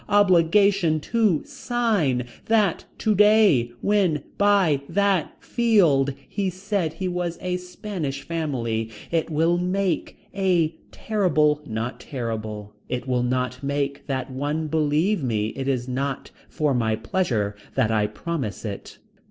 Obligation. 0.09 0.99
To 0.99 1.43
sign. 1.45 2.25
That 2.45 2.85
Today 2.97 3.71
When 3.81 4.23
By 4.39 4.81
That 4.89 5.43
Field. 5.43 6.15
He 6.27 6.49
said 6.49 6.93
he 6.93 7.07
was 7.07 7.37
a 7.39 7.57
Spanish 7.57 8.23
family. 8.23 8.89
It 9.11 9.29
will 9.29 9.59
make. 9.59 10.17
A 10.33 10.73
Terrible 10.89 11.61
Not 11.67 11.99
terrible. 11.99 12.73
It 12.89 13.07
will 13.07 13.21
not 13.21 13.61
make 13.61 14.07
that 14.07 14.31
one 14.31 14.65
believe 14.67 15.21
me 15.23 15.49
it 15.49 15.67
is 15.67 15.87
not 15.87 16.31
for 16.49 16.73
my 16.73 16.95
pleasure 16.95 17.55
that 17.75 17.91
I 17.91 18.07
promise 18.07 18.65
it. 18.65 18.97